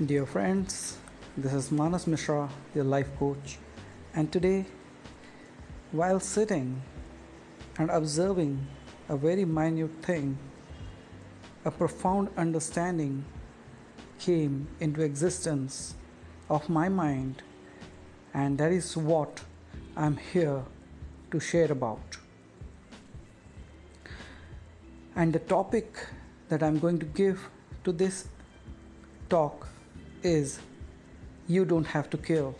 [0.00, 0.96] Dear friends,
[1.36, 3.58] this is Manas Mishra, your life coach,
[4.14, 4.64] and today,
[5.92, 6.80] while sitting
[7.78, 8.66] and observing
[9.10, 10.38] a very minute thing,
[11.66, 13.26] a profound understanding
[14.18, 15.94] came into existence
[16.48, 17.42] of my mind,
[18.32, 19.42] and that is what
[19.94, 20.62] I'm here
[21.32, 22.16] to share about.
[25.14, 26.06] And the topic
[26.48, 27.50] that I'm going to give
[27.84, 28.26] to this
[29.28, 29.68] talk
[30.22, 30.60] is
[31.48, 32.54] you don't have to kill.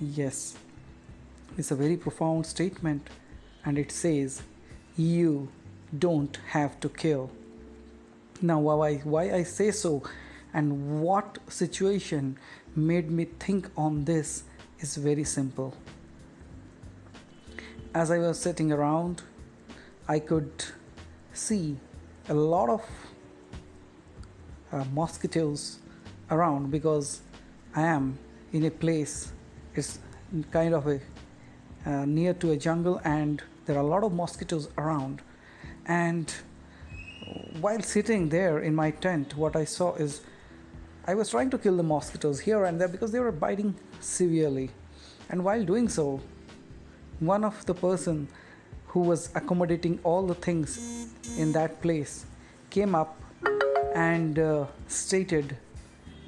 [0.00, 0.56] Yes,
[1.56, 3.08] it's a very profound statement,
[3.64, 4.42] and it says
[4.96, 5.48] you
[5.98, 7.30] don't have to kill.
[8.40, 10.02] Now, why, why I say so
[10.54, 12.38] and what situation
[12.76, 14.44] made me think on this
[14.80, 15.74] is very simple.
[17.94, 19.22] As I was sitting around,
[20.06, 20.64] I could
[21.32, 21.76] see
[22.28, 22.82] a lot of
[24.72, 25.78] uh, mosquitoes
[26.30, 27.22] around because
[27.74, 28.18] I am
[28.52, 29.32] in a place,
[29.74, 29.98] it's
[30.50, 31.00] kind of a
[31.86, 35.22] uh, near to a jungle, and there are a lot of mosquitoes around.
[35.86, 36.32] And
[37.60, 40.22] while sitting there in my tent, what I saw is
[41.06, 44.70] I was trying to kill the mosquitoes here and there because they were biting severely.
[45.30, 46.20] And while doing so,
[47.20, 48.28] one of the person
[48.88, 51.08] who was accommodating all the things
[51.38, 52.26] in that place
[52.70, 53.18] came up
[53.98, 55.56] and uh, stated,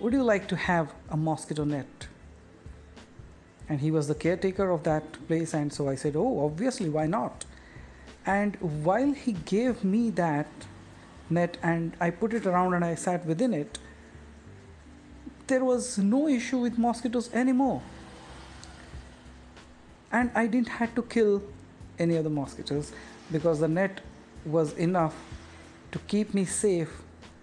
[0.01, 2.09] Would you like to have a mosquito net?
[3.69, 7.07] And he was the caretaker of that place, and so I said, Oh, obviously, why
[7.07, 7.45] not?
[8.27, 10.49] And while he gave me that
[11.31, 13.79] net and I put it around and I sat within it,
[15.47, 17.83] there was no issue with mosquitoes anymore.
[20.11, 21.41] And I didn't have to kill
[22.01, 22.93] any of the mosquitoes
[23.31, 24.01] because the net
[24.45, 25.15] was enough
[25.93, 26.91] to keep me safe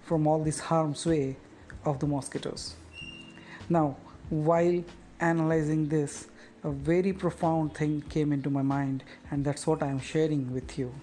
[0.08, 1.36] from all this harm's way
[1.83, 2.75] of the mosquitoes.
[3.69, 3.97] Now,
[4.30, 4.83] while
[5.19, 6.27] analyzing this,
[6.63, 10.79] a very profound thing came into my mind, and that's what I am sharing with
[10.79, 10.94] you.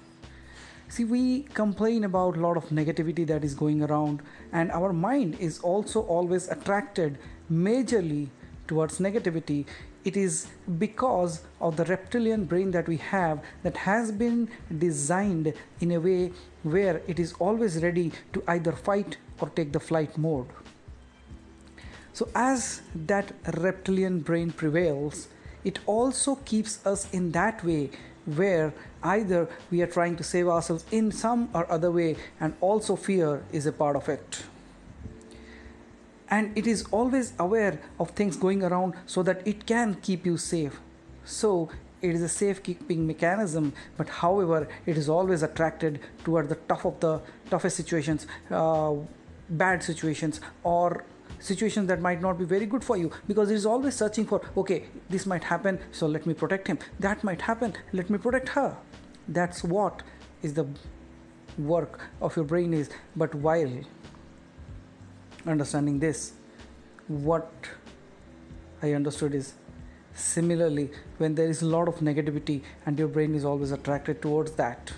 [0.88, 4.22] See, we complain about a lot of negativity that is going around,
[4.53, 7.19] and our mind is also always attracted
[7.50, 8.28] majorly
[8.66, 9.66] towards negativity
[10.04, 10.48] it is
[10.78, 14.48] because of the reptilian brain that we have that has been
[14.78, 16.32] designed in a way
[16.62, 20.47] where it is always ready to either fight or take the flight mode.
[22.12, 25.28] So, as that reptilian brain prevails,
[25.64, 27.91] it also keeps us in that way
[28.26, 28.72] where
[29.03, 33.43] either we are trying to save ourselves in some or other way, and also fear
[33.53, 34.44] is a part of it
[36.31, 40.37] and it is always aware of things going around so that it can keep you
[40.37, 40.81] safe.
[41.25, 41.71] So
[42.03, 47.01] it is a safekeeping mechanism but however it is always attracted toward the tough of
[47.01, 47.19] the
[47.49, 48.93] toughest situations uh,
[49.49, 51.05] bad situations or
[51.39, 53.11] situations that might not be very good for you.
[53.27, 56.79] Because it is always searching for okay this might happen so let me protect him.
[57.01, 58.77] That might happen let me protect her.
[59.29, 60.03] That's what
[60.43, 60.67] is the
[61.59, 62.91] work of your brain is.
[63.17, 63.73] But while
[65.47, 66.32] understanding this
[67.09, 67.69] what
[68.82, 69.55] i understood is
[70.15, 74.53] similarly when there is a lot of negativity and your brain is always attracted towards
[74.53, 74.93] that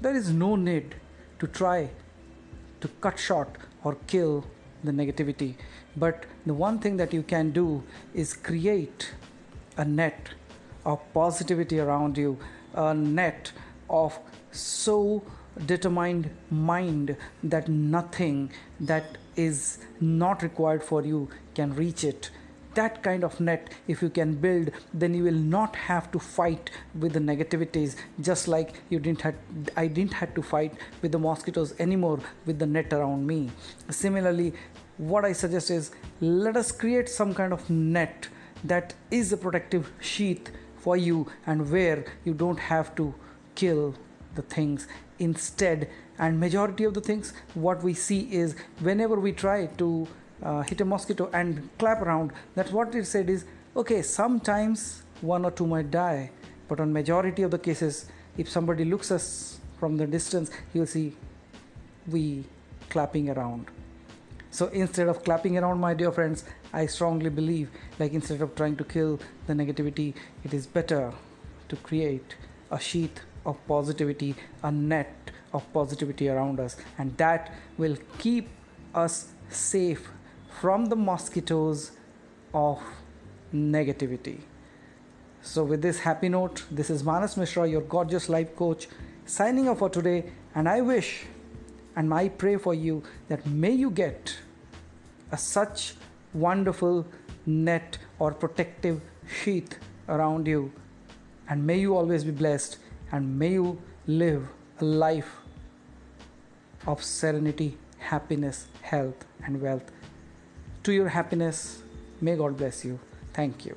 [0.00, 0.96] there is no need
[1.38, 1.88] to try
[2.80, 3.48] to cut short
[3.84, 4.44] or kill
[4.84, 5.54] the negativity.
[5.96, 9.12] But the one thing that you can do is create
[9.76, 10.30] a net
[10.84, 12.38] of positivity around you
[12.74, 13.52] a net
[13.88, 14.18] of
[14.50, 15.22] so
[15.66, 22.30] determined mind that nothing that is not required for you can reach it.
[22.74, 26.70] That kind of net if you can build then you will not have to fight
[26.98, 29.34] with the negativities just like you didn't have
[29.76, 33.50] i didn't have to fight with the mosquitoes anymore with the net around me.
[33.90, 34.54] Similarly
[34.96, 35.90] what i suggest is
[36.22, 38.28] let us create some kind of net
[38.64, 43.14] that is a protective sheath for you and where you don't have to
[43.54, 43.94] kill
[44.34, 44.88] the things
[45.22, 45.88] instead.
[46.18, 50.08] And majority of the things what we see is whenever we try to
[50.42, 53.44] uh, hit a mosquito and clap around that's what it said is
[53.76, 56.30] okay sometimes one or two might die
[56.68, 61.14] but on majority of the cases if somebody looks us from the distance he'll see
[62.08, 62.44] we
[62.88, 63.66] clapping around.
[64.50, 68.76] So instead of clapping around my dear friends i strongly believe like instead of trying
[68.76, 70.14] to kill the negativity
[70.44, 71.12] it is better
[71.68, 72.36] to create
[72.70, 78.48] a sheath of positivity, a net of positivity around us, and that will keep
[78.94, 80.08] us safe
[80.60, 81.92] from the mosquitoes
[82.54, 82.80] of
[83.54, 84.40] negativity.
[85.42, 88.88] So, with this happy note, this is Manas Mishra, your gorgeous life coach,
[89.26, 90.24] signing off for today,
[90.54, 91.26] and I wish
[91.96, 94.38] And I pray for you that may you get
[95.30, 95.94] a such
[96.32, 97.06] wonderful
[97.44, 99.78] net or protective sheath
[100.08, 100.72] around you.
[101.48, 102.78] And may you always be blessed
[103.12, 104.48] and may you live
[104.80, 105.36] a life
[106.86, 109.90] of serenity, happiness, health, and wealth.
[110.84, 111.82] To your happiness,
[112.20, 112.98] may God bless you.
[113.32, 113.76] Thank you.